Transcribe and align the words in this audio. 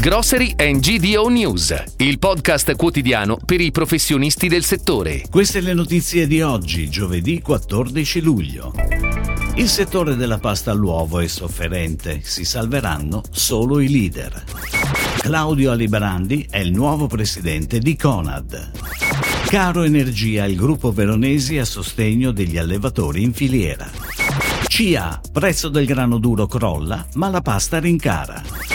Grocery 0.00 0.54
and 0.56 0.78
GDO 0.78 1.28
News, 1.28 1.74
il 1.96 2.20
podcast 2.20 2.76
quotidiano 2.76 3.36
per 3.44 3.60
i 3.60 3.72
professionisti 3.72 4.46
del 4.46 4.62
settore. 4.62 5.24
Queste 5.28 5.60
le 5.60 5.74
notizie 5.74 6.28
di 6.28 6.40
oggi, 6.40 6.88
giovedì 6.88 7.40
14 7.40 8.20
luglio. 8.20 8.72
Il 9.56 9.68
settore 9.68 10.14
della 10.14 10.38
pasta 10.38 10.70
all'uovo 10.70 11.18
è 11.18 11.26
sofferente, 11.26 12.20
si 12.22 12.44
salveranno 12.44 13.22
solo 13.28 13.80
i 13.80 13.88
leader. 13.88 14.44
Claudio 15.18 15.72
Alibrandi 15.72 16.46
è 16.48 16.58
il 16.58 16.70
nuovo 16.70 17.08
presidente 17.08 17.80
di 17.80 17.96
Conad. 17.96 18.70
Caro 19.48 19.82
Energia, 19.82 20.44
il 20.44 20.54
gruppo 20.54 20.92
veronesi 20.92 21.58
a 21.58 21.64
sostegno 21.64 22.30
degli 22.30 22.56
allevatori 22.56 23.24
in 23.24 23.32
filiera. 23.32 23.90
CIA, 24.68 25.20
prezzo 25.32 25.68
del 25.68 25.86
grano 25.86 26.18
duro 26.18 26.46
crolla, 26.46 27.04
ma 27.14 27.28
la 27.30 27.40
pasta 27.40 27.80
rincara. 27.80 28.67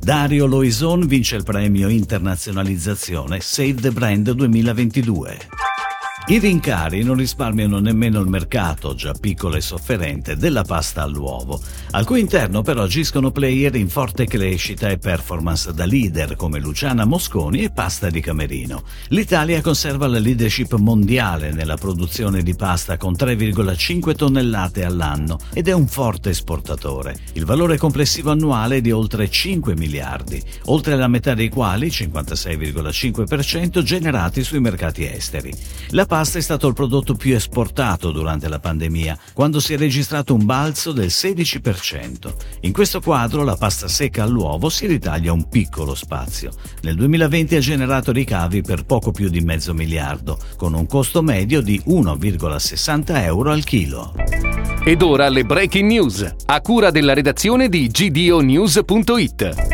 Dario 0.00 0.46
Loison 0.46 1.06
vince 1.06 1.36
il 1.36 1.42
premio 1.42 1.88
Internazionalizzazione 1.88 3.40
Save 3.40 3.74
the 3.74 3.90
Brand 3.90 4.30
2022. 4.30 5.65
I 6.28 6.40
rincari 6.40 7.04
non 7.04 7.14
risparmiano 7.14 7.78
nemmeno 7.78 8.18
il 8.18 8.26
mercato, 8.26 8.96
già 8.96 9.12
piccolo 9.12 9.54
e 9.54 9.60
sofferente, 9.60 10.34
della 10.34 10.64
pasta 10.64 11.02
all'uovo, 11.02 11.62
al 11.92 12.04
cui 12.04 12.18
interno 12.18 12.62
però 12.62 12.82
agiscono 12.82 13.30
player 13.30 13.76
in 13.76 13.88
forte 13.88 14.26
crescita 14.26 14.88
e 14.88 14.98
performance 14.98 15.72
da 15.72 15.84
leader 15.84 16.34
come 16.34 16.58
Luciana 16.58 17.04
Mosconi 17.04 17.62
e 17.62 17.70
Pasta 17.70 18.10
di 18.10 18.20
Camerino. 18.20 18.82
L'Italia 19.10 19.60
conserva 19.60 20.08
la 20.08 20.18
leadership 20.18 20.74
mondiale 20.74 21.52
nella 21.52 21.76
produzione 21.76 22.42
di 22.42 22.56
pasta 22.56 22.96
con 22.96 23.12
3,5 23.12 24.16
tonnellate 24.16 24.84
all'anno 24.84 25.38
ed 25.52 25.68
è 25.68 25.72
un 25.72 25.86
forte 25.86 26.30
esportatore. 26.30 27.16
Il 27.34 27.44
valore 27.44 27.76
complessivo 27.76 28.32
annuale 28.32 28.78
è 28.78 28.80
di 28.80 28.90
oltre 28.90 29.30
5 29.30 29.76
miliardi, 29.76 30.42
oltre 30.64 30.96
la 30.96 31.06
metà 31.06 31.34
dei 31.34 31.50
quali, 31.50 31.86
56,5%, 31.86 33.80
generati 33.82 34.42
sui 34.42 34.58
mercati 34.58 35.06
esteri. 35.06 35.54
La 35.90 36.04
pasta 36.16 36.38
è 36.38 36.40
stato 36.40 36.66
il 36.66 36.72
prodotto 36.72 37.12
più 37.12 37.34
esportato 37.34 38.10
durante 38.10 38.48
la 38.48 38.58
pandemia, 38.58 39.18
quando 39.34 39.60
si 39.60 39.74
è 39.74 39.76
registrato 39.76 40.32
un 40.32 40.46
balzo 40.46 40.92
del 40.92 41.08
16%. 41.08 42.34
In 42.60 42.72
questo 42.72 43.02
quadro 43.02 43.44
la 43.44 43.54
pasta 43.54 43.86
secca 43.86 44.22
all'uovo 44.22 44.70
si 44.70 44.86
ritaglia 44.86 45.34
un 45.34 45.46
piccolo 45.50 45.94
spazio. 45.94 46.52
Nel 46.80 46.94
2020 46.94 47.56
ha 47.56 47.60
generato 47.60 48.12
ricavi 48.12 48.62
per 48.62 48.86
poco 48.86 49.10
più 49.10 49.28
di 49.28 49.42
mezzo 49.42 49.74
miliardo, 49.74 50.38
con 50.56 50.72
un 50.72 50.86
costo 50.86 51.20
medio 51.20 51.60
di 51.60 51.82
1,60 51.86 53.22
euro 53.22 53.50
al 53.50 53.64
chilo. 53.64 54.14
Ed 54.86 55.02
ora 55.02 55.28
le 55.28 55.44
breaking 55.44 55.86
news, 55.86 56.34
a 56.46 56.60
cura 56.62 56.90
della 56.90 57.12
redazione 57.12 57.68
di 57.68 57.88
gdonews.it. 57.88 59.64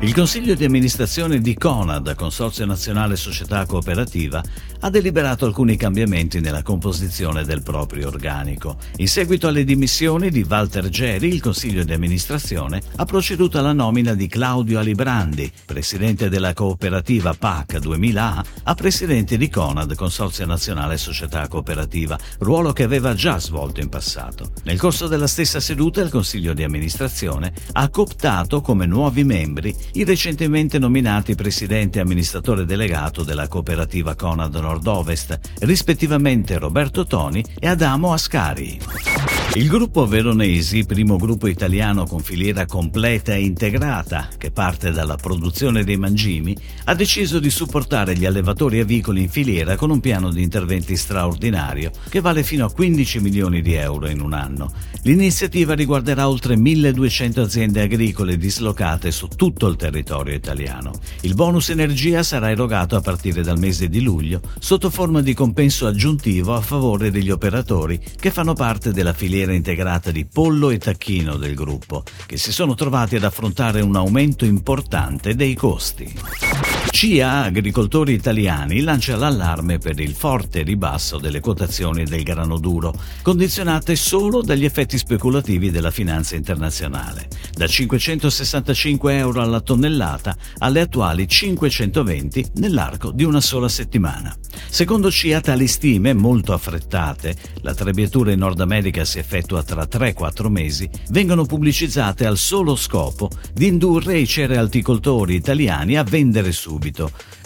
Il 0.00 0.14
Consiglio 0.14 0.54
di 0.54 0.64
amministrazione 0.64 1.40
di 1.40 1.54
Conad, 1.54 2.14
Consorzio 2.14 2.64
Nazionale 2.64 3.16
Società 3.16 3.66
Cooperativa, 3.66 4.40
ha 4.80 4.90
deliberato 4.90 5.44
alcuni 5.44 5.76
cambiamenti 5.76 6.40
nella 6.40 6.62
composizione 6.62 7.44
del 7.44 7.62
proprio 7.62 8.08
organico. 8.08 8.76
In 8.96 9.08
seguito 9.08 9.48
alle 9.48 9.64
dimissioni 9.64 10.30
di 10.30 10.46
Walter 10.48 10.88
Geri, 10.88 11.28
il 11.28 11.40
Consiglio 11.40 11.84
di 11.84 11.92
amministrazione 11.92 12.80
ha 12.96 13.04
proceduto 13.04 13.58
alla 13.58 13.72
nomina 13.72 14.14
di 14.14 14.26
Claudio 14.28 14.78
Alibrandi, 14.78 15.50
presidente 15.64 16.28
della 16.28 16.52
cooperativa 16.52 17.34
PAC 17.34 17.74
2000A, 17.74 18.44
a 18.64 18.74
presidente 18.74 19.36
di 19.36 19.48
Conad, 19.48 19.94
Consorzio 19.94 20.46
Nazionale 20.46 20.96
Società 20.96 21.46
Cooperativa, 21.48 22.18
ruolo 22.38 22.72
che 22.72 22.84
aveva 22.84 23.14
già 23.14 23.38
svolto 23.40 23.80
in 23.80 23.88
passato. 23.88 24.52
Nel 24.64 24.78
corso 24.78 25.08
della 25.08 25.26
stessa 25.26 25.60
seduta 25.60 26.00
il 26.00 26.10
Consiglio 26.10 26.54
di 26.54 26.62
amministrazione 26.62 27.52
ha 27.72 27.88
cooptato 27.88 28.60
come 28.60 28.86
nuovi 28.86 29.24
membri 29.24 29.74
i 29.92 30.04
recentemente 30.04 30.78
nominati 30.78 31.34
presidente 31.34 31.98
e 31.98 32.02
amministratore 32.02 32.64
delegato 32.64 33.22
della 33.22 33.48
cooperativa 33.48 34.14
Conad 34.14 34.54
Nord-Ovest, 34.68 35.38
rispettivamente 35.60 36.58
Roberto 36.58 37.06
Toni 37.06 37.42
e 37.58 37.68
Adamo 37.68 38.12
Ascari. 38.12 39.37
Il 39.54 39.66
gruppo 39.66 40.06
Veronesi, 40.06 40.84
primo 40.84 41.16
gruppo 41.16 41.46
italiano 41.46 42.04
con 42.04 42.20
filiera 42.20 42.66
completa 42.66 43.34
e 43.34 43.40
integrata 43.40 44.28
che 44.36 44.50
parte 44.50 44.90
dalla 44.90 45.16
produzione 45.16 45.84
dei 45.84 45.96
mangimi, 45.96 46.54
ha 46.84 46.94
deciso 46.94 47.38
di 47.40 47.48
supportare 47.48 48.14
gli 48.14 48.26
allevatori 48.26 48.78
avicoli 48.78 49.22
in 49.22 49.30
filiera 49.30 49.74
con 49.74 49.90
un 49.90 50.00
piano 50.00 50.30
di 50.30 50.42
interventi 50.42 50.96
straordinario 50.96 51.90
che 52.10 52.20
vale 52.20 52.42
fino 52.42 52.66
a 52.66 52.70
15 52.70 53.20
milioni 53.20 53.62
di 53.62 53.72
euro 53.72 54.08
in 54.08 54.20
un 54.20 54.34
anno. 54.34 54.70
L'iniziativa 55.02 55.74
riguarderà 55.74 56.28
oltre 56.28 56.54
1200 56.54 57.40
aziende 57.40 57.80
agricole 57.80 58.36
dislocate 58.36 59.10
su 59.10 59.28
tutto 59.28 59.66
il 59.66 59.76
territorio 59.76 60.34
italiano. 60.34 60.92
Il 61.22 61.34
bonus 61.34 61.70
energia 61.70 62.22
sarà 62.22 62.50
erogato 62.50 62.96
a 62.96 63.00
partire 63.00 63.42
dal 63.42 63.58
mese 63.58 63.88
di 63.88 64.02
luglio 64.02 64.42
sotto 64.58 64.90
forma 64.90 65.22
di 65.22 65.32
compenso 65.32 65.86
aggiuntivo 65.86 66.54
a 66.54 66.60
favore 66.60 67.10
degli 67.10 67.30
operatori 67.30 67.98
che 68.20 68.30
fanno 68.30 68.52
parte 68.52 68.92
della 68.92 69.14
filiera 69.14 69.37
filiera 69.38 69.52
integrata 69.52 70.10
di 70.10 70.24
pollo 70.24 70.70
e 70.70 70.78
tacchino 70.78 71.36
del 71.36 71.54
gruppo, 71.54 72.02
che 72.26 72.36
si 72.36 72.50
sono 72.50 72.74
trovati 72.74 73.14
ad 73.14 73.22
affrontare 73.22 73.80
un 73.80 73.94
aumento 73.94 74.44
importante 74.44 75.36
dei 75.36 75.54
costi. 75.54 76.67
CIA 76.98 77.44
Agricoltori 77.44 78.12
Italiani 78.12 78.80
lancia 78.80 79.14
l'allarme 79.14 79.78
per 79.78 80.00
il 80.00 80.14
forte 80.14 80.64
ribasso 80.64 81.18
delle 81.18 81.38
quotazioni 81.38 82.02
del 82.02 82.24
grano 82.24 82.58
duro, 82.58 82.92
condizionate 83.22 83.94
solo 83.94 84.42
dagli 84.42 84.64
effetti 84.64 84.98
speculativi 84.98 85.70
della 85.70 85.92
finanza 85.92 86.34
internazionale, 86.34 87.28
da 87.54 87.68
565 87.68 89.16
euro 89.16 89.42
alla 89.42 89.60
tonnellata 89.60 90.36
alle 90.58 90.80
attuali 90.80 91.28
520 91.28 92.46
nell'arco 92.54 93.12
di 93.12 93.22
una 93.22 93.40
sola 93.40 93.68
settimana. 93.68 94.34
Secondo 94.68 95.08
CIA 95.08 95.40
tali 95.40 95.68
stime, 95.68 96.14
molto 96.14 96.52
affrettate, 96.52 97.36
la 97.60 97.74
trebbiatura 97.74 98.32
in 98.32 98.40
Nord 98.40 98.60
America 98.60 99.04
si 99.04 99.20
effettua 99.20 99.62
tra 99.62 99.84
3-4 99.84 100.48
mesi, 100.48 100.90
vengono 101.10 101.44
pubblicizzate 101.44 102.26
al 102.26 102.38
solo 102.38 102.74
scopo 102.74 103.30
di 103.54 103.68
indurre 103.68 104.18
i 104.18 104.26
cerealticoltori 104.26 105.36
italiani 105.36 105.96
a 105.96 106.02
vendere 106.02 106.50
subito, 106.50 106.86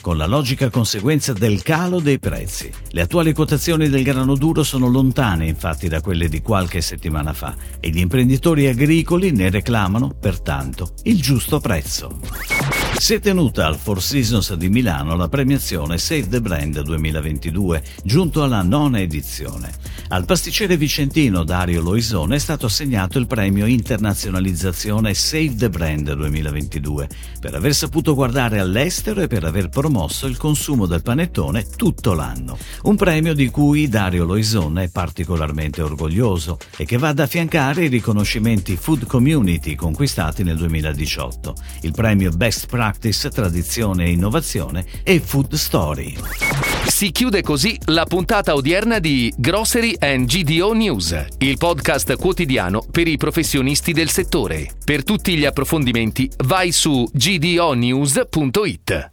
con 0.00 0.16
la 0.16 0.26
logica 0.26 0.70
conseguenza 0.70 1.32
del 1.32 1.62
calo 1.62 2.00
dei 2.00 2.18
prezzi. 2.18 2.70
Le 2.90 3.02
attuali 3.02 3.32
quotazioni 3.32 3.88
del 3.88 4.02
grano 4.02 4.34
duro 4.34 4.62
sono 4.62 4.88
lontane 4.88 5.46
infatti 5.46 5.88
da 5.88 6.00
quelle 6.00 6.28
di 6.28 6.40
qualche 6.40 6.80
settimana 6.80 7.32
fa 7.32 7.54
e 7.80 7.90
gli 7.90 7.98
imprenditori 7.98 8.66
agricoli 8.66 9.30
ne 9.32 9.50
reclamano 9.50 10.14
pertanto 10.18 10.94
il 11.04 11.20
giusto 11.20 11.60
prezzo. 11.60 12.18
Si 12.98 13.14
è 13.14 13.20
tenuta 13.20 13.66
al 13.66 13.76
Four 13.76 14.00
Seasons 14.00 14.54
di 14.54 14.68
Milano 14.68 15.16
la 15.16 15.28
premiazione 15.28 15.98
Save 15.98 16.28
the 16.28 16.40
Brand 16.40 16.80
2022, 16.80 17.82
giunto 18.04 18.42
alla 18.42 18.62
nona 18.62 19.00
edizione. 19.00 19.72
Al 20.12 20.26
pasticcere 20.26 20.76
vicentino 20.76 21.42
Dario 21.42 21.80
Loisone 21.80 22.36
è 22.36 22.38
stato 22.38 22.66
assegnato 22.66 23.18
il 23.18 23.26
premio 23.26 23.64
Internazionalizzazione 23.64 25.14
Save 25.14 25.54
the 25.54 25.70
Brand 25.70 26.12
2022 26.12 27.08
per 27.40 27.54
aver 27.54 27.74
saputo 27.74 28.14
guardare 28.14 28.58
all'estero 28.58 29.22
e 29.22 29.26
per 29.26 29.44
aver 29.44 29.70
promosso 29.70 30.26
il 30.26 30.36
consumo 30.36 30.84
del 30.84 31.00
panettone 31.00 31.64
tutto 31.64 32.12
l'anno. 32.12 32.58
Un 32.82 32.96
premio 32.96 33.32
di 33.32 33.48
cui 33.48 33.88
Dario 33.88 34.26
Loisone 34.26 34.84
è 34.84 34.90
particolarmente 34.90 35.80
orgoglioso 35.80 36.58
e 36.76 36.84
che 36.84 36.98
va 36.98 37.08
ad 37.08 37.18
affiancare 37.18 37.84
i 37.84 37.88
riconoscimenti 37.88 38.76
Food 38.76 39.06
Community 39.06 39.74
conquistati 39.74 40.42
nel 40.42 40.58
2018, 40.58 41.54
il 41.80 41.92
premio 41.92 42.30
Best 42.32 42.66
Practice 42.66 43.30
Tradizione 43.30 44.04
e 44.04 44.10
Innovazione 44.10 44.84
e 45.04 45.20
Food 45.20 45.54
Story. 45.54 46.16
Si 46.86 47.10
chiude 47.12 47.42
così 47.42 47.78
la 47.86 48.04
puntata 48.04 48.54
odierna 48.54 48.98
di 48.98 49.32
Grocery 49.36 49.96
and 50.02 50.26
GDO 50.26 50.72
News, 50.72 51.26
il 51.38 51.56
podcast 51.58 52.16
quotidiano 52.16 52.84
per 52.90 53.06
i 53.06 53.16
professionisti 53.16 53.92
del 53.92 54.10
settore. 54.10 54.68
Per 54.84 55.04
tutti 55.04 55.36
gli 55.36 55.44
approfondimenti 55.44 56.28
vai 56.38 56.72
su 56.72 57.08
gdonews.it. 57.12 59.10